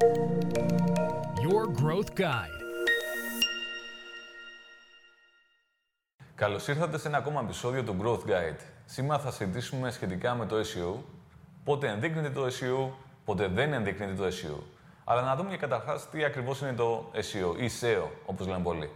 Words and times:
Your 0.00 1.82
Growth 1.82 2.20
Guide. 2.20 2.60
Καλώς 6.34 6.68
ήρθατε 6.68 6.98
σε 6.98 7.08
ένα 7.08 7.18
ακόμα 7.18 7.40
επεισόδιο 7.40 7.84
του 7.84 7.96
Growth 8.02 8.30
Guide. 8.30 8.58
Σήμερα 8.84 9.18
θα 9.18 9.30
συζητήσουμε 9.30 9.90
σχετικά 9.90 10.34
με 10.34 10.46
το 10.46 10.56
SEO, 10.56 10.98
πότε 11.64 11.88
ενδείκνεται 11.88 12.30
το 12.30 12.46
SEO, 12.46 12.92
πότε 13.24 13.46
δεν 13.46 13.72
ενδείκνεται 13.72 14.14
το 14.14 14.26
SEO. 14.26 14.62
Αλλά 15.04 15.22
να 15.22 15.36
δούμε 15.36 15.48
για 15.48 15.58
καταρχάς 15.58 16.10
τι 16.10 16.24
ακριβώς 16.24 16.60
είναι 16.60 16.72
το 16.72 17.10
SEO 17.14 17.60
ή 17.60 17.70
SEO, 17.80 18.08
όπως 18.26 18.46
λένε 18.46 18.62
πολλοί. 18.62 18.90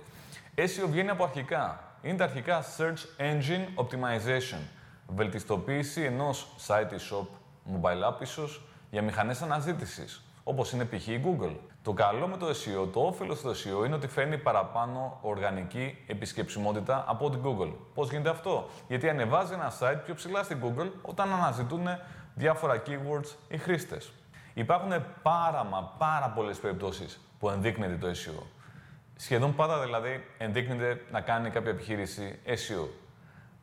SEO 0.55 0.87
βγαίνει 0.91 1.11
από 1.11 1.25
αρχικά. 1.25 1.81
Είναι 2.03 2.17
τα 2.17 2.25
αρχικά 2.25 2.65
Search 2.77 3.21
Engine 3.21 3.85
Optimization. 3.85 4.61
Βελτιστοποίηση 5.07 6.03
ενός 6.03 6.47
site 6.67 6.93
ή 6.93 6.97
shop, 7.11 7.27
mobile 7.75 8.09
app 8.09 8.21
ίσως, 8.23 8.63
για 8.91 9.03
μηχανές 9.03 9.43
αναζήτησης, 9.43 10.24
όπως 10.45 10.73
είναι 10.73 10.85
π.χ. 10.85 11.07
η 11.07 11.23
Google. 11.25 11.57
Το 11.83 11.93
καλό 11.93 12.27
με 12.27 12.37
το 12.37 12.47
SEO, 12.47 12.89
το 12.93 13.01
όφελος 13.01 13.41
του 13.41 13.51
SEO 13.51 13.87
είναι 13.87 13.95
ότι 13.95 14.07
φέρνει 14.07 14.39
παραπάνω 14.39 15.19
οργανική 15.23 15.99
επισκεψιμότητα 16.07 17.05
από 17.07 17.31
την 17.31 17.41
Google. 17.45 17.73
Πώς 17.95 18.11
γίνεται 18.11 18.29
αυτό, 18.31 18.69
Γιατί 18.89 19.09
ανεβάζει 19.09 19.53
ένα 19.53 19.73
site 19.81 20.01
πιο 20.05 20.15
ψηλά 20.15 20.43
στην 20.43 20.59
Google 20.63 20.91
όταν 21.03 21.33
αναζητούν 21.33 21.87
διάφορα 22.35 22.83
keywords 22.87 23.35
οι 23.49 23.59
χρήστες. 23.59 24.13
Υπάρχουν 24.55 24.93
πάρα 25.23 25.65
μα 25.65 25.95
πάρα 25.99 26.29
πολλές 26.29 26.59
περιπτώσεις 26.59 27.21
που 27.39 27.51
ενδείκνεται 27.51 27.97
το 27.97 28.07
SEO. 28.07 28.43
Σχεδόν 29.17 29.55
πάντα 29.55 29.83
δηλαδή 29.83 30.25
ενδείκνεται 30.39 31.05
να 31.11 31.21
κάνει 31.21 31.51
κάποια 31.51 31.71
επιχείρηση 31.71 32.39
SEO. 32.47 32.87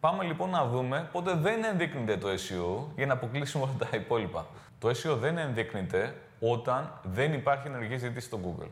Πάμε 0.01 0.23
λοιπόν 0.23 0.49
να 0.49 0.65
δούμε 0.65 1.09
πότε 1.11 1.33
δεν 1.33 1.63
ενδείκνεται 1.63 2.17
το 2.17 2.27
SEO 2.27 2.91
για 2.95 3.05
να 3.05 3.13
αποκλείσουμε 3.13 3.63
όλα 3.63 3.73
τα 3.77 3.97
υπόλοιπα. 3.97 4.45
Το 4.79 4.89
SEO 4.89 5.17
δεν 5.19 5.37
ενδείκνεται 5.37 6.21
όταν 6.39 6.99
δεν 7.03 7.33
υπάρχει 7.33 7.67
ενεργή 7.67 7.97
ζήτηση 7.97 8.27
στο 8.27 8.39
Google. 8.43 8.69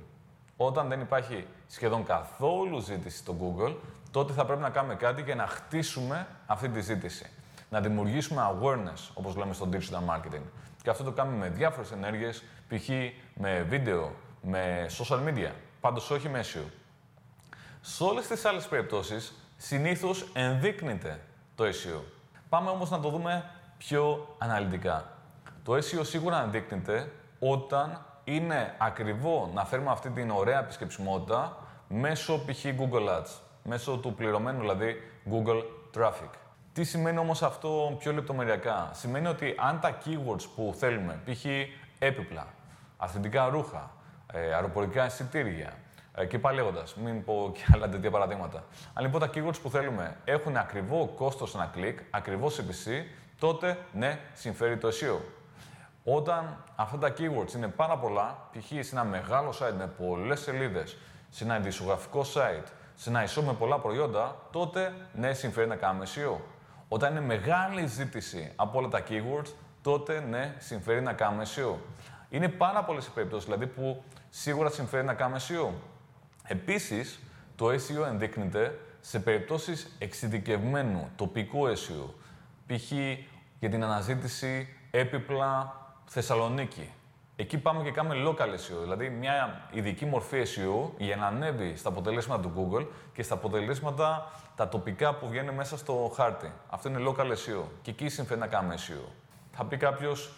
Όταν 0.57 0.87
δεν 0.87 1.01
υπάρχει 1.01 1.45
σχεδόν 1.67 2.05
καθόλου 2.05 2.79
ζήτηση 2.79 3.17
στο 3.17 3.35
Google, 3.39 3.75
τότε 4.11 4.33
θα 4.33 4.45
πρέπει 4.45 4.61
να 4.61 4.69
κάνουμε 4.69 4.95
κάτι 4.95 5.21
για 5.21 5.35
να 5.35 5.47
χτίσουμε 5.47 6.27
αυτή 6.45 6.69
τη 6.69 6.81
ζήτηση. 6.81 7.29
Να 7.69 7.81
δημιουργήσουμε 7.81 8.41
awareness, 8.53 9.09
όπως 9.13 9.35
λέμε 9.35 9.53
στο 9.53 9.69
digital 9.71 10.15
marketing. 10.15 10.43
Και 10.83 10.89
αυτό 10.89 11.03
το 11.03 11.11
κάνουμε 11.11 11.37
με 11.37 11.49
διάφορες 11.49 11.91
ενέργειες, 11.91 12.43
π.χ. 12.67 12.89
με 13.33 13.65
βίντεο, 13.69 14.11
με 14.41 14.85
social 14.97 15.19
media. 15.27 15.51
Πάντως 15.81 16.11
όχι 16.11 16.29
με 16.29 16.43
SEO. 16.53 16.69
Σε 17.81 18.03
όλες 18.03 18.27
τις 18.27 18.45
άλλες 18.45 18.67
περιπτώσεις, 18.67 19.33
συνήθως 19.61 20.29
ενδείκνυται 20.33 21.19
το 21.55 21.63
SEO. 21.63 22.01
Πάμε 22.49 22.69
όμως 22.69 22.89
να 22.89 22.99
το 22.99 23.09
δούμε 23.09 23.49
πιο 23.77 24.35
αναλυτικά. 24.37 25.11
Το 25.63 25.73
SEO 25.73 26.01
σίγουρα 26.01 26.43
ενδείκνυται 26.43 27.11
όταν 27.39 28.05
είναι 28.23 28.75
ακριβό 28.77 29.51
να 29.53 29.65
φέρουμε 29.65 29.91
αυτή 29.91 30.09
την 30.09 30.29
ωραία 30.29 30.59
επισκεψιμότητα 30.59 31.57
μέσω 31.87 32.43
π.χ. 32.45 32.65
Google 32.65 33.09
Ads, 33.09 33.39
μέσω 33.63 33.97
του 33.97 34.13
πληρωμένου 34.13 34.59
δηλαδή 34.59 34.95
Google 35.31 35.63
Traffic. 35.97 36.29
Τι 36.73 36.83
σημαίνει 36.83 37.17
όμως 37.17 37.43
αυτό 37.43 37.95
πιο 37.99 38.13
λεπτομεριακά; 38.13 38.89
Σημαίνει 38.93 39.27
ότι 39.27 39.55
αν 39.57 39.79
τα 39.79 39.97
keywords 40.05 40.43
που 40.55 40.73
θέλουμε, 40.77 41.19
π.χ. 41.25 41.45
έπιπλα, 41.99 42.47
αθλητικά 42.97 43.47
ρούχα, 43.47 43.91
ε, 44.33 44.53
αεροπορικά 44.53 45.05
εισιτήρια 45.05 45.73
ε, 46.19 46.25
και 46.25 46.39
πάλι 46.39 46.55
λέγοντας, 46.55 46.95
μην 46.95 47.23
πω 47.23 47.51
και 47.53 47.65
άλλα 47.73 47.89
τέτοια 47.89 48.11
παραδείγματα. 48.11 48.63
Αν 48.93 49.03
λοιπόν 49.03 49.19
τα 49.21 49.29
keywords 49.33 49.61
που 49.61 49.69
θέλουμε 49.69 50.17
έχουν 50.25 50.57
ακριβό 50.57 51.13
κόστος 51.15 51.55
ένα 51.55 51.69
κλικ, 51.73 51.99
ακριβώς 52.09 52.59
CPC, 52.59 53.05
τότε 53.39 53.77
ναι, 53.93 54.19
συμφέρει 54.33 54.77
το 54.77 54.87
SEO. 54.87 55.19
Όταν 56.03 56.63
αυτά 56.75 56.97
τα 56.97 57.13
keywords 57.17 57.53
είναι 57.55 57.67
πάρα 57.67 57.97
πολλά, 57.97 58.37
π.χ. 58.51 58.67
σε 58.67 58.89
ένα 58.91 59.03
μεγάλο 59.03 59.49
site 59.49 59.73
με 59.77 59.87
πολλές 59.87 60.39
σελίδες, 60.39 60.97
σε 61.29 61.43
ένα 61.43 61.57
ειδησιογραφικό 61.57 62.21
site, 62.21 62.67
σε 62.95 63.09
ένα 63.09 63.23
e 63.25 63.41
με 63.45 63.53
πολλά 63.53 63.79
προϊόντα, 63.79 64.35
τότε 64.51 64.93
ναι, 65.13 65.33
συμφέρει 65.33 65.67
να 65.67 65.75
κάνουμε 65.75 66.05
SEO. 66.15 66.37
Όταν 66.87 67.11
είναι 67.11 67.21
μεγάλη 67.21 67.87
ζήτηση 67.87 68.51
από 68.55 68.77
όλα 68.77 68.87
τα 68.87 69.03
keywords, 69.09 69.51
τότε 69.81 70.19
ναι, 70.29 70.55
συμφέρει 70.57 71.01
να 71.01 71.13
κάνουμε 71.13 71.45
SEO. 71.55 71.75
Είναι 72.29 72.47
πάρα 72.47 72.83
πολλές 72.83 73.05
οι 73.05 73.11
περιπτώσεις 73.11 73.45
δηλαδή 73.45 73.67
που 73.67 74.03
σίγουρα 74.29 74.69
συμφέρει 74.69 75.05
να 75.05 75.13
κάνουμε 75.13 75.39
SEO. 75.47 75.69
Επίσης, 76.51 77.19
το 77.55 77.67
SEO 77.67 78.07
ενδείκνυται 78.07 78.79
σε 79.01 79.19
περιπτώσεις 79.19 79.95
εξειδικευμένου 79.99 81.09
τοπικού 81.15 81.67
SEO. 81.67 82.09
Π.χ. 82.67 82.91
για 83.59 83.69
την 83.69 83.83
αναζήτηση 83.83 84.67
έπιπλα 84.91 85.75
Θεσσαλονίκη. 86.05 86.89
Εκεί 87.35 87.57
πάμε 87.57 87.83
και 87.83 87.91
κάνουμε 87.91 88.15
local 88.27 88.49
SEO, 88.49 88.81
δηλαδή 88.81 89.09
μια 89.09 89.67
ειδική 89.71 90.05
μορφή 90.05 90.43
SEO 90.43 90.89
για 90.97 91.15
να 91.15 91.25
ανέβει 91.25 91.75
στα 91.75 91.89
αποτελέσματα 91.89 92.41
του 92.41 92.51
Google 92.55 92.85
και 93.13 93.23
στα 93.23 93.33
αποτελέσματα 93.33 94.31
τα 94.55 94.69
τοπικά 94.69 95.15
που 95.15 95.27
βγαίνουν 95.27 95.55
μέσα 95.55 95.77
στο 95.77 96.11
χάρτη. 96.15 96.51
Αυτό 96.69 96.89
είναι 96.89 96.99
local 97.07 97.27
SEO 97.31 97.63
και 97.81 97.91
εκεί 97.91 98.09
συμφέρει 98.09 98.39
να 98.39 98.47
κάνουμε 98.47 98.75
SEO. 98.77 99.09
Θα 99.51 99.65
πει 99.65 99.77
κάποιος, 99.77 100.31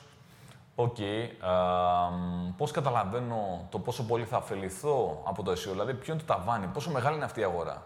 OK, 0.76 0.96
okay, 1.00 1.28
πώς 2.58 2.72
καταλαβαίνω 2.72 3.68
το 3.70 3.80
πόσο 3.80 4.04
πολύ 4.04 4.26
θα 4.26 4.38
ωφεληθώ 4.38 5.22
από 5.24 5.44
το 5.44 5.52
SEO, 5.52 5.70
δηλαδή 5.72 5.94
ποιο 5.94 6.14
είναι 6.14 6.22
το 6.22 6.34
ταβάνι, 6.34 6.68
πόσο 6.68 6.92
μεγάλη 6.92 7.16
είναι 7.16 7.26
αυτή 7.26 7.40
η 7.40 7.44
αγορά; 7.44 7.84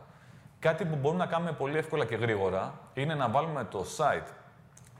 Κάτι 0.60 0.86
που 0.86 0.96
μπορούμε 0.96 1.24
να 1.24 1.30
κάνουμε 1.30 1.52
πολύ 1.52 1.78
εύκολα 1.78 2.06
και 2.06 2.16
γρήγορα 2.16 2.74
είναι 2.94 3.16
να 3.16 3.30
βάλουμε 3.30 3.64
το 3.64 3.86
site, 3.98 4.28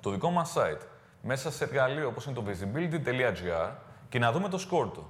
το 0.02 0.10
δικό 0.10 0.30
μας 0.30 0.54
site, 0.58 0.82
μέσα 1.22 1.52
σε 1.52 1.64
εργαλείο 1.64 2.08
όπως 2.08 2.26
είναι 2.26 2.36
το 2.36 2.44
visibility.gr 2.48 3.70
και 4.10 4.20
να 4.20 4.32
δούμε 4.32 4.50
το 4.50 4.58
score 4.58 4.90
του. 4.94 5.06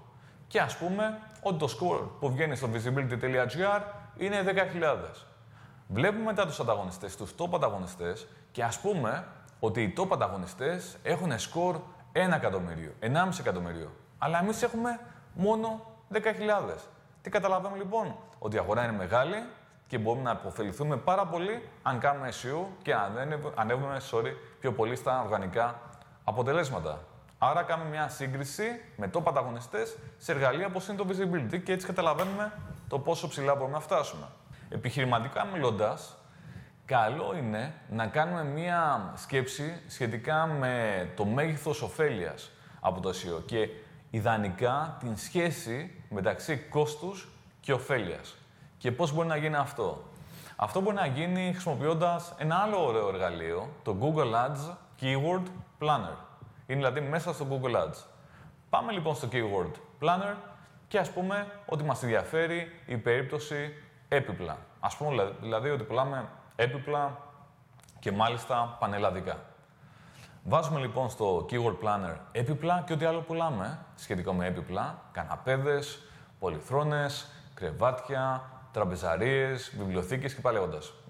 Και 0.48 0.60
ας 0.60 0.78
πούμε 0.78 1.20
ότι 1.42 1.58
το 1.58 1.68
score 1.80 2.08
που 2.20 2.32
βγαίνει 2.32 2.56
στο 2.56 2.70
visibility.gr 2.74 3.82
είναι 4.18 4.44
10.000. 4.44 5.26
Βλέπουμε 5.88 6.24
μετά 6.24 6.46
τους 6.46 6.60
ανταγωνιστές, 6.60 7.16
τους 7.16 7.36
top 7.38 7.56
ανταγωνιστές 7.56 8.28
και 8.52 8.64
ας 8.64 8.80
πούμε 8.80 9.28
ότι 9.60 9.82
οι 9.82 9.94
top 9.98 10.08
ανταγωνιστές 10.14 10.98
έχουν 11.04 11.32
score 11.32 11.76
1 12.16 12.36
εκατομμύριο, 12.36 12.92
1,5 13.02 13.08
εκατομμύριο. 13.40 13.92
Αλλά 14.18 14.40
εμείς 14.40 14.64
έχουμε 14.64 15.00
μόνο 15.34 15.82
10.000. 16.14 16.20
Τι 17.22 17.30
καταλαβαίνουμε 17.30 17.78
λοιπόν, 17.78 18.16
ότι 18.40 18.56
η 18.56 18.60
αγορά 18.60 18.84
είναι 18.84 18.98
μεγάλη 18.98 19.44
και 19.88 19.98
μπορούμε 19.98 20.24
να 20.24 20.32
αποφεληθούμε 20.32 20.98
πάρα 20.98 21.26
πολύ 21.26 21.70
αν 21.84 22.00
κάνουμε 22.00 22.30
SEO 22.30 22.66
και 22.82 22.96
ανέβουμε 23.56 24.02
sorry, 24.12 24.34
πιο 24.60 24.72
πολύ 24.74 24.96
στα 24.96 25.22
οργανικά 25.22 25.80
αποτελέσματα. 26.24 27.00
Άρα 27.38 27.64
κάνουμε 27.64 27.90
μια 27.90 28.08
σύγκριση 28.08 28.82
με 28.98 29.10
top 29.14 29.22
ανταγωνιστές 29.28 29.98
σε 30.18 30.32
εργαλεία 30.32 30.66
όπως 30.66 30.88
είναι 30.88 30.98
το 30.98 31.06
visibility 31.10 31.64
και 31.64 31.72
έτσι 31.72 31.86
καταλαβαίνουμε 31.86 32.52
το 32.88 33.00
πόσο 33.00 33.28
ψηλά 33.28 33.56
μπορούμε 33.56 33.74
να 33.74 33.80
φτάσουμε. 33.80 34.28
Επιχειρηματικά 34.70 35.46
μιλώντας, 35.46 36.18
καλό 36.86 37.36
είναι 37.38 37.74
να 37.90 38.08
κάνουμε 38.08 38.44
μια 38.44 39.12
σκέψη 39.16 39.82
σχετικά 39.88 40.46
με 40.46 41.08
το 41.16 41.26
μέγεθος 41.26 41.82
ωφέλειας 41.82 42.52
από 42.80 43.02
το 43.02 43.10
SEO 43.10 43.44
και 43.46 43.70
ιδανικά 44.10 44.98
την 45.00 45.18
σχέση 45.18 46.04
μεταξύ 46.10 46.58
κόστους 46.58 47.30
και 47.60 47.74
ωφέλειας. 47.74 48.36
Και 48.78 48.92
πώς 48.92 49.14
μπορεί 49.14 49.28
να 49.28 49.36
γίνει 49.36 49.56
αυτό; 49.56 50.04
Αυτό 50.56 50.82
μπορεί 50.82 50.96
να 50.96 51.06
γίνει 51.06 51.52
χρησιμοποιώντας 51.52 52.34
ένα 52.38 52.56
άλλο 52.56 52.86
ωραίο 52.86 53.08
εργαλείο, 53.08 53.70
το 53.84 53.98
Google 54.02 54.34
Ads 54.34 54.76
Keyword 55.02 55.44
Planner. 55.80 56.18
Είναι 56.68 56.78
δηλαδή 56.78 57.02
μέσα 57.02 57.34
στο 57.34 57.48
Google 57.50 57.76
Ads. 57.76 58.04
Πάμε 58.70 58.92
λοιπόν 58.92 59.16
στο 59.16 59.28
Keyword 59.32 59.72
Planner 60.02 60.36
και 60.88 60.98
ας 60.98 61.10
πούμε 61.10 61.48
ότι 61.66 61.84
μας 61.84 62.04
ενδιαφέρει 62.04 62.72
η 62.86 62.98
περίπτωση 62.98 63.74
έπιπλα. 64.08 64.58
Ας 64.80 64.96
πούμε 64.98 65.32
δηλαδή 65.42 65.70
ότι 65.70 65.84
πουλάμε 65.84 66.26
έπιπλα 66.56 67.18
και 68.00 68.12
μάλιστα 68.12 68.78
πανελλαδικά. 68.80 69.38
Βάζουμε 70.44 70.80
λοιπόν 70.80 71.10
στο 71.10 71.46
Keyword 71.50 71.78
Planner 71.84 72.16
έπιπλα 72.32 72.84
και 72.86 72.94
ό,τι 72.94 73.06
άλλο 73.06 73.22
πουλάμε 73.22 73.80
σχετικό 73.96 74.34
με 74.34 74.46
έπιπλα, 74.46 75.02
καναπέδες, 75.12 76.04
πολυθρόνες, 76.40 77.28
κρεβάτια, 77.54 78.50
τραπεζαρίες, 78.72 79.74
βιβλιοθήκες 79.78 80.34
και 80.34 80.42
πάλι 80.42 80.60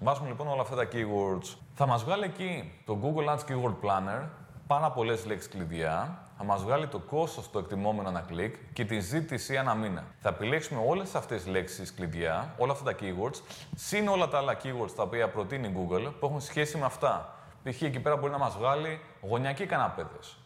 Βάζουμε 0.00 0.28
λοιπόν 0.28 0.48
όλα 0.48 0.60
αυτά 0.60 0.76
τα 0.76 0.88
keywords. 0.92 1.56
Θα 1.74 1.86
μας 1.86 2.04
βγάλει 2.04 2.24
εκεί 2.24 2.82
το 2.84 2.98
Google 3.02 3.34
Ads 3.34 3.50
Keyword 3.50 3.74
Planner 3.82 4.22
πάρα 4.66 4.90
πολλές 4.90 5.26
λέξεις 5.26 5.50
κλειδιά, 5.50 6.25
θα 6.38 6.44
μας 6.44 6.62
βγάλει 6.62 6.86
το 6.86 6.98
κόστος 6.98 7.50
το 7.50 7.58
εκτιμόμενο 7.58 8.08
ένα 8.08 8.20
κλικ 8.20 8.54
και 8.72 8.84
τη 8.84 9.00
ζήτηση 9.00 9.54
ένα 9.54 9.74
μήνα. 9.74 10.04
Θα 10.20 10.28
επιλέξουμε 10.28 10.82
όλες 10.86 11.14
αυτές 11.14 11.42
τις 11.42 11.52
λέξεις 11.52 11.94
κλειδιά, 11.94 12.54
όλα 12.58 12.72
αυτά 12.72 12.92
τα 12.92 12.96
keywords, 13.00 13.40
συν 13.74 14.08
όλα 14.08 14.28
τα 14.28 14.38
άλλα 14.38 14.56
keywords 14.62 14.90
τα 14.96 15.02
οποία 15.02 15.28
προτείνει 15.28 15.68
η 15.68 15.74
Google 15.76 16.12
που 16.20 16.26
έχουν 16.26 16.40
σχέση 16.40 16.78
με 16.78 16.84
αυτά. 16.84 17.34
Π.χ. 17.62 17.82
εκεί 17.82 18.00
πέρα 18.00 18.16
μπορεί 18.16 18.32
να 18.32 18.38
μας 18.38 18.56
βγάλει 18.56 19.00
γωνιακοί 19.20 19.66
καναπέδες, 19.66 20.36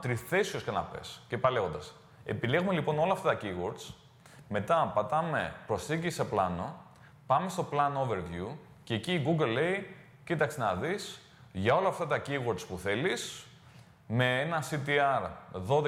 τριθέσιος 0.00 0.64
καναπές 0.64 1.20
και 1.28 1.38
πάλι 1.38 1.60
Επιλέγουμε 2.24 2.72
λοιπόν 2.72 2.98
όλα 2.98 3.12
αυτά 3.12 3.28
τα 3.28 3.38
keywords, 3.42 3.94
μετά 4.48 4.92
πατάμε 4.94 5.54
προσθήκη 5.66 6.10
σε 6.10 6.24
πλάνο, 6.24 6.74
πάμε 7.26 7.48
στο 7.48 7.68
plan 7.72 8.08
overview 8.08 8.46
και 8.84 8.94
εκεί 8.94 9.12
η 9.12 9.24
Google 9.26 9.48
λέει, 9.48 9.96
κοίταξε 10.24 10.60
να 10.60 10.74
δεις, 10.74 11.20
για 11.52 11.74
όλα 11.74 11.88
αυτά 11.88 12.06
τα 12.06 12.22
keywords 12.26 12.66
που 12.68 12.78
θέλεις, 12.78 13.46
με 14.10 14.40
ένα 14.40 14.62
CTR 14.70 15.30
12%, 15.68 15.82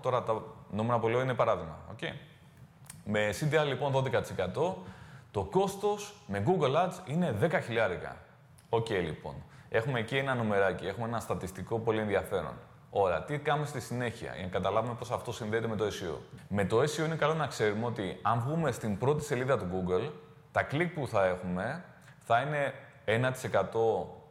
τώρα 0.00 0.22
τα 0.22 0.42
νούμερα 0.70 0.98
που 0.98 1.08
λέω 1.08 1.20
είναι 1.20 1.34
παράδειγμα, 1.34 1.78
okay. 1.96 2.12
με 3.04 3.30
CTR 3.40 3.66
λοιπόν 3.66 3.92
12%, 4.56 4.72
το 5.30 5.42
κόστος 5.42 6.14
με 6.26 6.44
Google 6.46 6.74
Ads 6.74 7.08
είναι 7.08 7.36
10 7.42 7.60
χιλιάρικα. 7.64 8.16
Οκ 8.68 8.88
λοιπόν, 8.88 9.34
έχουμε 9.68 9.98
εκεί 9.98 10.16
ένα 10.16 10.34
νομεράκι, 10.34 10.86
έχουμε 10.86 11.06
ένα 11.06 11.20
στατιστικό 11.20 11.78
πολύ 11.78 12.00
ενδιαφέρον. 12.00 12.54
Ωραία, 12.90 13.22
τι 13.22 13.38
κάνουμε 13.38 13.66
στη 13.66 13.80
συνέχεια 13.80 14.32
για 14.34 14.42
να 14.42 14.50
καταλάβουμε 14.50 14.94
πώς 14.94 15.10
αυτό 15.10 15.32
συνδέεται 15.32 15.66
με 15.66 15.76
το 15.76 15.84
SEO. 15.84 16.16
Με 16.48 16.64
το 16.64 16.80
SEO 16.80 17.04
είναι 17.04 17.14
καλό 17.14 17.34
να 17.34 17.46
ξέρουμε 17.46 17.86
ότι 17.86 18.18
αν 18.22 18.40
βγούμε 18.40 18.72
στην 18.72 18.98
πρώτη 18.98 19.24
σελίδα 19.24 19.58
του 19.58 19.66
Google, 19.72 20.10
τα 20.52 20.62
κλικ 20.62 20.94
που 20.94 21.06
θα 21.06 21.24
έχουμε 21.24 21.84
θα 22.18 22.40
είναι 22.40 22.74
1% 23.06 23.30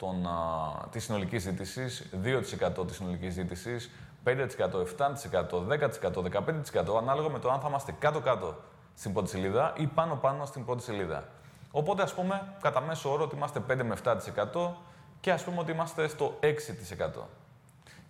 των, 0.02 0.28
α, 0.28 0.88
της 0.92 1.04
συνολικής 1.04 1.42
ζήτησης, 1.42 2.10
2% 2.22 2.88
της 2.88 2.96
συνολικής 2.96 3.34
ζήτησης, 3.34 3.92
5%, 4.24 4.80
7%, 4.80 5.60
10%, 5.60 6.22
15% 6.22 6.98
ανάλογα 6.98 7.30
με 7.30 7.40
το 7.40 7.52
αν 7.52 7.60
θα 7.60 7.68
είμαστε 7.68 7.92
κάτω-κάτω 8.00 8.56
στην 8.96 9.14
πρώτη 9.14 9.30
σελίδα 9.30 9.74
ή 9.78 9.88
πάνω-πάνω 9.88 10.46
στην 10.46 10.66
πρώτη 10.66 10.84
σελίδα. 10.84 11.24
Οπότε, 11.72 12.02
ας 12.02 12.14
πούμε, 12.14 12.54
κατά 12.62 12.82
μέσο 12.82 13.12
όρο 13.12 13.24
ότι 13.24 13.36
είμαστε 13.36 13.60
5 13.60 13.84
με 13.84 13.96
7% 14.04 14.72
και 15.20 15.32
ας 15.32 15.44
πούμε 15.44 15.60
ότι 15.60 15.72
είμαστε 15.72 16.08
στο 16.08 16.38
6%. 16.40 17.28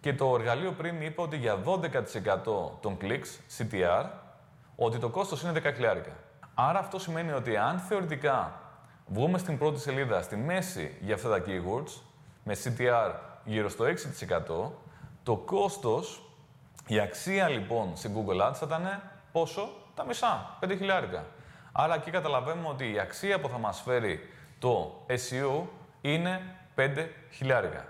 Και 0.02 0.14
το 0.14 0.36
εργαλείο 0.36 0.72
πριν 0.72 1.02
είπε 1.02 1.22
ότι 1.22 1.38
για 1.38 1.58
12% 1.66 2.72
των 2.82 2.98
clicks, 3.02 3.58
CTR, 3.58 4.06
ότι 4.76 4.98
το 4.98 5.10
κόστος 5.10 5.42
είναι 5.42 5.52
10 5.52 5.72
χιλιάρικα. 5.74 6.12
Άρα 6.54 6.80
αυτό 6.80 7.00
σημαίνει 7.00 7.32
ότι 7.32 7.58
αν 7.58 7.80
θεωρητικά 7.80 8.60
βγούμε 9.12 9.38
στην 9.38 9.58
πρώτη 9.58 9.80
σελίδα, 9.80 10.22
στη 10.22 10.36
μέση 10.36 10.98
για 11.02 11.16
αυτά 11.16 11.30
τα 11.30 11.44
keywords, 11.46 12.02
με 12.44 12.56
CTR 12.64 13.12
γύρω 13.44 13.70
στο 13.70 13.86
6%, 13.86 14.72
το 15.24 15.36
κόστος, 15.36 16.22
η 16.88 17.00
αξία 17.00 17.48
λοιπόν 17.48 17.98
σε 17.98 18.12
Google 18.16 18.48
Ads 18.48 18.54
θα 18.54 18.66
ήταν 18.66 19.02
πόσο; 19.32 19.70
Τα 19.96 20.06
μισά, 20.06 20.58
5 20.62 20.76
χιλιάρικα. 20.78 21.26
Άρα 21.72 21.96
εκεί 21.96 22.12
καταλαβαίνουμε 22.12 22.68
ότι 22.68 22.92
η 22.92 23.00
αξία 23.00 23.40
που 23.40 23.50
θα 23.50 23.58
μας 23.58 23.82
φέρει 23.82 24.20
το 24.60 25.04
SEO 25.08 25.62
είναι 26.02 26.56
5 26.76 27.08
χιλιάρικα. 27.32 27.86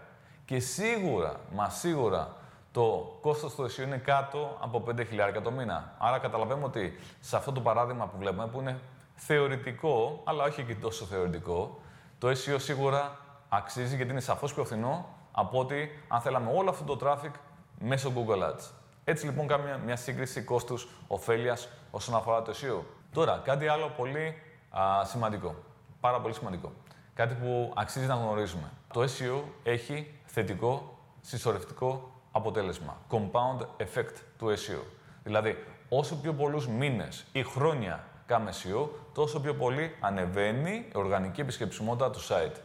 Και 0.45 0.59
σίγουρα, 0.59 1.39
μα 1.53 1.69
σίγουρα, 1.69 2.35
το 2.71 3.17
κόστος 3.21 3.55
του 3.55 3.71
SEO 3.71 3.83
είναι 3.83 3.97
κάτω 3.97 4.57
από 4.61 4.83
5 4.87 5.05
χιλιάρικα 5.07 5.41
το 5.41 5.51
μήνα. 5.51 5.95
Άρα 5.97 6.19
καταλαβαίνουμε 6.19 6.65
ότι 6.65 6.99
σε 7.19 7.35
αυτό 7.35 7.51
το 7.51 7.59
παράδειγμα 7.59 8.05
που 8.05 8.17
βλέπουμε, 8.17 8.47
που 8.47 8.59
είναι 8.59 8.79
θεωρητικό, 9.25 10.21
αλλά 10.23 10.43
όχι 10.43 10.63
και 10.63 10.75
τόσο 10.75 11.05
θεωρητικό, 11.05 11.79
το 12.17 12.27
SEO 12.27 12.55
σίγουρα 12.57 13.17
αξίζει 13.49 13.95
γιατί 13.95 14.11
είναι 14.11 14.19
σαφώς 14.19 14.53
πιο 14.53 14.65
φθηνό 14.65 15.05
από 15.31 15.59
ότι 15.59 15.89
αν 16.07 16.21
θέλαμε 16.21 16.51
όλο 16.55 16.69
αυτό 16.69 16.95
το 16.95 17.07
traffic 17.07 17.31
μέσω 17.79 18.11
Google 18.15 18.49
Ads. 18.49 18.69
Έτσι 19.03 19.25
λοιπόν 19.25 19.47
κάνουμε 19.47 19.79
μια 19.85 19.95
σύγκριση 19.95 20.41
κόστους-οφέλειας 20.41 21.69
όσον 21.91 22.15
αφορά 22.15 22.41
το 22.41 22.51
SEO. 22.51 22.83
Τώρα, 23.13 23.41
κάτι 23.43 23.67
άλλο 23.67 23.91
πολύ 23.97 24.35
α, 24.69 25.05
σημαντικό. 25.05 25.55
Πάρα 25.99 26.21
πολύ 26.21 26.33
σημαντικό. 26.33 26.71
Κάτι 27.13 27.33
που 27.33 27.73
αξίζει 27.75 28.05
να 28.05 28.15
γνωρίζουμε. 28.15 28.71
Το 28.93 29.01
SEO 29.01 29.41
έχει 29.63 30.19
θετικό 30.25 30.97
συσσωρευτικό 31.21 32.11
αποτέλεσμα. 32.31 32.97
Compound 33.09 33.61
effect 33.61 34.15
του 34.37 34.47
SEO. 34.47 34.83
Δηλαδή, 35.23 35.65
όσο 35.89 36.15
πιο 36.15 36.33
πολλούς 36.33 36.67
μήνες 36.67 37.25
ή 37.31 37.43
χρόνια 37.43 38.03
κάνουμε 38.31 38.51
SEO, 38.51 38.87
τόσο 39.13 39.39
πιο 39.39 39.55
πολύ 39.55 39.95
ανεβαίνει 39.99 40.71
η 40.71 40.91
οργανική 40.93 41.41
επισκεψιμότητα 41.41 42.09
του 42.09 42.19
site. 42.19 42.55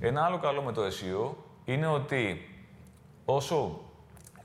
Ένα 0.00 0.24
άλλο 0.24 0.38
καλό 0.38 0.62
με 0.62 0.72
το 0.72 0.82
SEO 0.82 1.34
είναι 1.64 1.86
ότι 1.86 2.48
όσο 3.24 3.80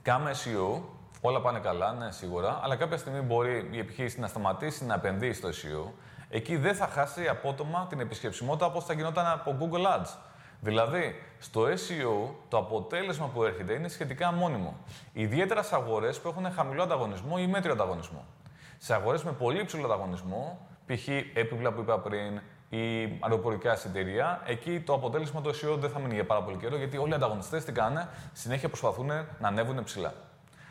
κάνουμε 0.02 0.30
SEO, 0.30 0.80
όλα 1.20 1.40
πάνε 1.40 1.58
καλά, 1.58 1.92
ναι, 1.92 2.10
σίγουρα, 2.10 2.60
αλλά 2.62 2.76
κάποια 2.76 2.96
στιγμή 2.96 3.20
μπορεί 3.20 3.68
η 3.70 3.78
επιχείρηση 3.78 4.20
να 4.20 4.26
σταματήσει 4.26 4.84
να 4.84 4.94
επενδύει 4.94 5.32
στο 5.32 5.48
SEO, 5.48 5.90
εκεί 6.28 6.56
δεν 6.56 6.74
θα 6.74 6.86
χάσει 6.86 7.28
απότομα 7.28 7.86
την 7.88 8.00
επισκεψιμότητα 8.00 8.66
όπως 8.66 8.84
θα 8.84 8.92
γινόταν 8.92 9.26
από 9.26 9.56
Google 9.60 9.98
Ads. 9.98 10.16
Δηλαδή, 10.60 11.14
στο 11.38 11.62
SEO 11.64 12.34
το 12.48 12.58
αποτέλεσμα 12.58 13.26
που 13.26 13.44
έρχεται 13.44 13.72
είναι 13.72 13.88
σχετικά 13.88 14.32
μόνιμο. 14.32 14.76
Ιδιαίτερα 15.12 15.62
σε 15.62 15.74
αγορές 15.74 16.20
που 16.20 16.28
έχουν 16.28 16.52
χαμηλό 16.52 16.82
ανταγωνισμό 16.82 17.36
ή 17.38 17.46
μέτριο 17.46 17.72
ανταγωνισμό. 17.72 18.24
Σε 18.84 18.94
αγορές 18.94 19.22
με 19.22 19.32
πολύ 19.32 19.60
υψηλό 19.60 19.84
ανταγωνισμό, 19.84 20.66
π.χ. 20.86 21.08
έπιπλα 21.34 21.72
που 21.72 21.80
είπα 21.80 21.98
πριν, 21.98 22.40
ή 22.68 23.02
αεροπορικά 23.20 23.72
εισιτήρια, 23.72 24.42
εκεί 24.46 24.80
το 24.80 24.94
αποτέλεσμα 24.94 25.40
του 25.40 25.50
SEO 25.50 25.76
δεν 25.78 25.90
θα 25.90 25.98
μείνει 25.98 26.14
για 26.14 26.24
πάρα 26.24 26.42
πολύ 26.42 26.56
καιρό, 26.56 26.76
γιατί 26.76 26.96
όλοι 26.96 27.10
οι 27.10 27.14
ανταγωνιστές 27.14 27.64
τι 27.64 27.72
κάνουν, 27.72 28.08
συνέχεια 28.32 28.68
προσπαθούν 28.68 29.06
να 29.38 29.48
ανέβουν 29.48 29.84
ψηλά. 29.84 30.14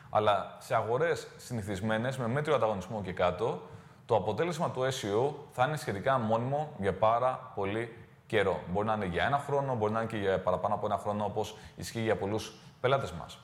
Αλλά 0.10 0.58
σε 0.60 0.76
αγορές 0.76 1.28
συνηθισμένες, 1.38 2.18
με 2.18 2.28
μέτριο 2.28 2.56
ανταγωνισμό 2.56 3.02
και 3.02 3.14
κάτω, 3.14 3.62
το 4.06 4.16
αποτέλεσμα 4.16 4.72
του 4.72 4.82
SEO 4.82 5.34
θα 5.52 5.66
είναι 5.66 5.78
σχετικά 5.78 6.18
μόνιμο 6.18 6.74
για 6.80 6.94
πάρα 6.94 7.52
πολύ 7.56 7.96
καιρό. 8.28 8.60
Μπορεί 8.72 8.88
να 8.88 8.94
είναι 8.94 9.06
για 9.06 9.26
ένα 9.26 9.38
χρόνο, 9.38 9.76
μπορεί 9.76 9.92
να 9.92 10.00
είναι 10.00 10.10
και 10.10 10.18
για 10.18 10.40
παραπάνω 10.40 10.74
από 10.74 10.86
ένα 10.86 10.98
χρόνο, 10.98 11.26
όπως 11.26 11.58
ισχύει 11.76 12.02
για 12.02 12.16
πολλούς 12.16 12.54
πελάτες 12.82 13.12
μας. 13.12 13.38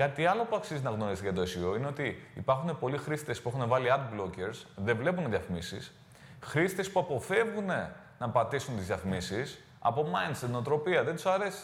Κάτι 0.00 0.26
άλλο 0.26 0.44
που 0.44 0.56
αξίζει 0.56 0.82
να 0.82 0.90
γνωρίζετε 0.90 1.30
για 1.30 1.42
το 1.42 1.50
SEO 1.50 1.76
είναι 1.76 1.86
ότι 1.86 2.26
υπάρχουν 2.34 2.78
πολλοί 2.78 2.96
χρήστες 2.96 3.40
που 3.40 3.48
έχουν 3.48 3.68
βάλει 3.68 3.88
ad 3.90 4.20
blockers, 4.20 4.66
δεν 4.76 4.96
βλέπουν 4.96 5.30
διαφημίσεις, 5.30 5.92
χρήστες 6.40 6.90
που 6.90 7.00
αποφεύγουν 7.00 7.70
να 8.18 8.28
πατήσουν 8.28 8.76
τις 8.76 8.86
διαφημίσεις 8.86 9.64
από 9.80 10.06
mindset, 10.12 10.48
νοοτροπία, 10.50 11.04
δεν 11.04 11.14
τους 11.14 11.26
αρέσει. 11.26 11.62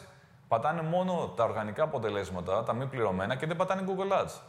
Πατάνε 0.49 0.83
μόνο 0.83 1.33
τα 1.37 1.45
οργανικά 1.45 1.83
αποτελέσματα, 1.83 2.63
τα 2.63 2.73
μη 2.73 2.87
πληρωμένα 2.87 3.37
και 3.37 3.47
δεν 3.47 3.57
πατάνε 3.57 3.85
Google 3.87 4.23
Ads. 4.23 4.41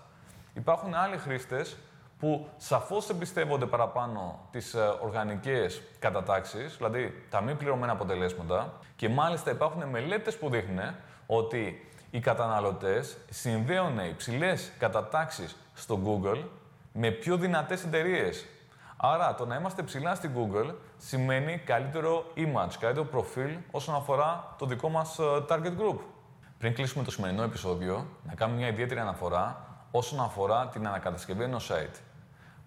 Υπάρχουν 0.54 0.94
άλλοι 0.94 1.18
χρήστες 1.18 1.78
που 2.19 2.48
σαφώς 2.57 3.10
εμπιστεύονται 3.10 3.66
παραπάνω 3.66 4.40
τις 4.51 4.74
ε, 4.74 4.98
οργανικές 5.01 5.81
κατατάξεις, 6.00 6.78
δηλαδή 6.78 7.25
τα 7.30 7.42
μη 7.42 7.56
πληρωμένα 7.56 7.92
αποτελέσματα 7.92 8.74
και 8.95 9.10
μάλιστα 9.10 9.51
υπάρχουν 9.51 9.83
μελέτες 9.83 10.38
που 10.38 10.50
δείχνουν 10.50 10.95
ότι 11.25 11.88
οι 12.12 12.19
καταναλωτές 12.19 13.18
συνδέουν 13.30 14.00
υψηλές 14.00 14.71
κατατάξεις 14.80 15.56
στο 15.74 16.00
Google 16.06 16.44
με 16.92 17.12
πιο 17.12 17.38
δυνατές 17.38 17.83
εταιρείες. 17.83 18.45
Άρα 18.98 19.36
το 19.36 19.45
να 19.45 19.56
είμαστε 19.56 19.83
ψηλά 19.83 20.15
στην 20.15 20.31
Google 20.36 20.74
σημαίνει 20.98 21.57
καλύτερο 21.57 22.25
image, 22.36 22.74
καλύτερο 22.80 23.06
προφίλ 23.06 23.57
όσον 23.71 23.95
αφορά 23.95 24.56
το 24.57 24.65
δικό 24.65 24.89
μας 24.89 25.19
ε, 25.19 25.24
target 25.50 25.77
group. 25.80 25.98
Πριν 26.57 26.74
κλείσουμε 26.74 27.04
το 27.04 27.12
σημερινό 27.12 27.44
επεισόδιο, 27.44 28.06
να 28.27 28.33
κάνουμε 28.33 28.57
μια 28.57 28.68
ιδιαίτερη 28.68 29.00
αναφορά 29.00 29.65
όσον 29.92 30.19
αφορά 30.19 30.68
την 30.68 30.88
ανακατασκευή 30.88 31.44
ενός 31.44 31.71
site. 31.71 32.00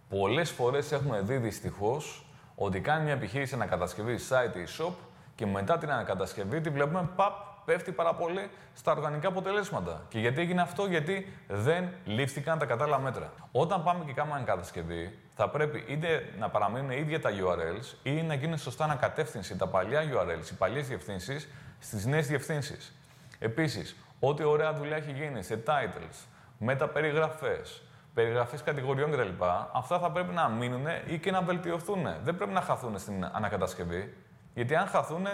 Πολλές 0.09 0.51
φορές 0.51 0.93
έχουμε 0.93 1.21
δει 1.21 1.37
δυστυχώς 1.37 2.27
ότι 2.55 2.81
κάνει 2.81 3.05
μια 3.05 3.13
επιχείρηση 3.13 3.55
ανακατασκευή 3.55 4.17
site 4.29 4.57
ή 4.57 4.65
shop 4.79 4.93
και 5.35 5.47
μετά 5.47 5.79
την 5.79 5.91
ανακατασκευή 5.91 6.61
τη 6.61 6.71
βλέπουμε 6.71 7.09
παπ, 7.17 7.33
πέφτει 7.71 7.93
πάρα 7.93 8.15
πολύ 8.15 8.51
στα 8.75 8.93
οργανικά 8.93 9.29
αποτελέσματα. 9.29 10.03
Και 10.09 10.19
γιατί 10.19 10.41
έγινε 10.41 10.61
αυτό, 10.61 10.87
γιατί 10.87 11.33
δεν 11.49 11.89
λήφθηκαν 12.05 12.59
τα 12.59 12.67
κατάλληλα 12.67 12.99
μέτρα. 12.99 13.33
Όταν 13.53 13.83
πάμε 13.83 14.05
και 14.05 14.13
κάνουμε 14.13 14.37
ανακατασκευή, 14.37 15.19
θα 15.35 15.49
πρέπει 15.49 15.85
είτε 15.89 16.33
να 16.39 16.49
παραμείνουν 16.49 16.91
ίδια 16.91 17.21
τα 17.21 17.31
URLs 17.31 17.97
ή 18.03 18.23
να 18.23 18.35
γίνει 18.35 18.59
σωστά 18.59 18.85
ανακατεύθυνση 18.85 19.57
τα 19.57 19.67
παλιά 19.67 20.01
URLs, 20.01 20.51
οι 20.51 20.55
παλιές 20.55 20.89
διευθύνσεις 20.89 21.49
στις 21.79 22.07
νέες 22.07 22.27
διευθύνσεις. 22.27 22.95
Επίσης, 23.39 23.97
ό,τι 24.21 24.45
ωραία 24.45 24.73
δουλειά 24.75 24.97
έχει 24.97 25.13
γίνει 25.13 25.43
σε 25.43 25.63
titles, 25.67 26.27
μεταπεριγραφές, 26.59 27.83
περιγραφές 28.15 28.63
κατηγοριών 28.63 29.11
κτλ. 29.11 29.45
Αυτά 29.73 29.99
θα 29.99 30.11
πρέπει 30.11 30.35
να 30.35 30.49
μείνουν 30.49 30.87
ή 31.07 31.19
και 31.19 31.31
να 31.31 31.43
βελτιωθούν. 31.43 32.03
Δεν 32.23 32.37
πρέπει 32.37 32.53
να 32.53 32.61
χαθούν 32.61 32.99
στην 32.99 33.25
ανακατασκευή. 33.33 34.15
Γιατί 34.55 34.75
αν 34.75 34.87
χαθούν, 34.87 35.27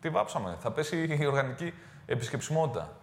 τι 0.00 0.08
βάψαμε. 0.08 0.56
Θα 0.58 0.70
πέσει 0.70 1.16
η 1.20 1.26
οργανική 1.26 1.74
επισκεψιμότητα. 2.06 2.96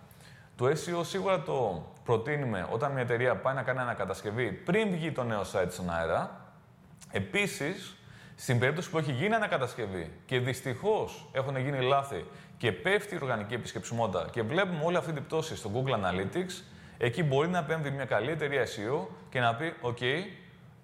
Το 0.56 0.66
SEO 0.66 1.06
σίγουρα 1.06 1.42
το 1.42 1.86
προτείνουμε 2.04 2.68
όταν 2.72 2.92
μια 2.92 3.02
εταιρεία 3.02 3.36
πάει 3.36 3.56
να 3.56 3.64
κάνει 3.64 3.80
ανακατασκευή 3.80 4.52
πριν 4.52 4.92
βγει 4.92 5.12
το 5.12 5.24
νέο 5.24 5.42
site 5.42 5.68
στον 5.70 5.90
αέρα. 5.90 6.46
Επίσης, 7.12 7.98
στην 8.36 8.60
περίπτωση 8.60 8.90
που 8.90 8.98
έχει 8.98 9.12
γίνει 9.12 9.36
ανακατασκευή 9.36 10.12
και 10.26 10.40
δυστυχώς 10.40 11.30
έχουν 11.32 11.58
γίνει 11.58 11.82
λάθη 11.82 12.26
και 12.58 12.72
πέφτει 12.72 13.14
η 13.16 13.18
οργανική 13.22 13.54
επισκεψιμότητα 13.54 14.28
και 14.32 14.42
βλέπουμε 14.42 14.84
όλη 14.84 14.98
αυτή 14.98 15.12
την 15.12 15.26
πτώση 15.26 15.56
στο 15.56 15.72
Google 15.74 15.94
Analytics, 15.94 16.64
Εκεί 16.98 17.24
μπορεί 17.24 17.48
να 17.48 17.58
επέμβει 17.58 17.92
μια 17.92 18.06
καλή 18.06 18.32
εταιρεία 18.32 18.66
SEO 18.66 19.06
και 19.30 19.40
να 19.40 19.56
πει: 19.56 19.74
OK, 19.82 20.02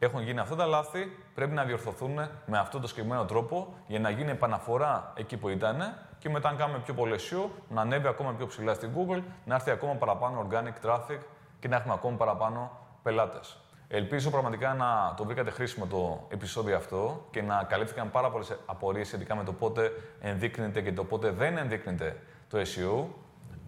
έχουν 0.03 0.21
γίνει 0.21 0.39
αυτά 0.39 0.55
τα 0.55 0.65
λάθη, 0.65 1.17
πρέπει 1.33 1.51
να 1.51 1.63
διορθωθούν 1.63 2.13
με 2.45 2.57
αυτόν 2.57 2.79
τον 2.79 2.89
συγκεκριμένο 2.89 3.25
τρόπο 3.25 3.73
για 3.87 3.99
να 3.99 4.09
γίνει 4.09 4.31
επαναφορά 4.31 5.13
εκεί 5.15 5.37
που 5.37 5.49
ήταν 5.49 5.95
και 6.19 6.29
μετά, 6.29 6.49
αν 6.49 6.57
κάνουμε 6.57 6.79
πιο 6.79 6.93
πολύ 6.93 7.15
SEO, 7.19 7.49
να 7.69 7.81
ανέβει 7.81 8.07
ακόμα 8.07 8.33
πιο 8.33 8.47
ψηλά 8.47 8.73
στην 8.73 8.89
Google, 8.95 9.21
να 9.45 9.55
έρθει 9.55 9.71
ακόμα 9.71 9.93
παραπάνω 9.93 10.47
organic 10.49 10.87
traffic 10.87 11.19
και 11.59 11.67
να 11.67 11.75
έχουμε 11.75 11.93
ακόμα 11.93 12.17
παραπάνω 12.17 12.71
πελάτες. 13.03 13.57
Ελπίζω 13.87 14.29
πραγματικά 14.29 14.73
να 14.73 15.13
το 15.17 15.25
βρήκατε 15.25 15.49
χρήσιμο 15.49 15.85
το 15.85 16.27
επεισόδιο 16.29 16.75
αυτό 16.75 17.25
και 17.31 17.41
να 17.41 17.63
καλύφθηκαν 17.63 18.11
πάρα 18.11 18.31
πολλές 18.31 18.57
απορίες 18.65 19.07
σχετικά 19.07 19.35
με 19.35 19.43
το 19.43 19.53
πότε 19.53 19.91
ενδείκνυται 20.21 20.81
και 20.81 20.93
το 20.93 21.03
πότε 21.03 21.29
δεν 21.29 21.57
ενδείκνυται 21.57 22.17
το 22.49 22.57
SEO. 22.57 23.05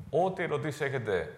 Ό,τι 0.10 0.44
ερωτήσεις 0.44 0.82
έχετε 0.82 1.36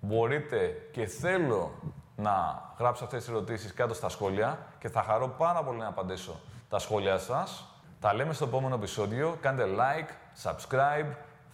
μπορείτε 0.00 0.88
και 0.92 1.06
θέλω 1.06 1.70
να 2.20 2.62
γράψω 2.78 3.04
αυτές 3.04 3.24
τις 3.24 3.28
ερωτήσεις 3.28 3.74
κάτω 3.74 3.94
στα 3.94 4.08
σχόλια 4.08 4.58
και 4.78 4.88
θα 4.88 5.02
χαρώ 5.02 5.28
πάρα 5.28 5.62
πολύ 5.62 5.78
να 5.78 5.86
απαντήσω 5.86 6.40
τα 6.68 6.78
σχόλια 6.78 7.18
σας. 7.18 7.64
Τα 8.00 8.14
λέμε 8.14 8.32
στο 8.32 8.44
επόμενο 8.44 8.74
επεισόδιο. 8.74 9.36
Κάντε 9.40 9.64
like, 9.64 10.10
subscribe, 10.48 11.12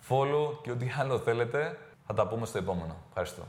follow 0.09 0.63
και 0.63 0.71
ό,τι 0.71 0.87
άλλο 0.99 1.19
θέλετε. 1.19 1.79
Θα 2.07 2.15
τα 2.15 2.27
πούμε 2.27 2.47
στο 2.47 2.59
επόμενο. 2.59 2.97
Ευχαριστώ. 3.09 3.43